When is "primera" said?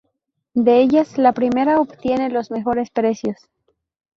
1.31-1.79